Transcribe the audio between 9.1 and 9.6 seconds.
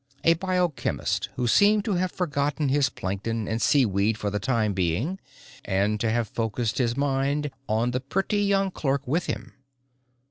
him.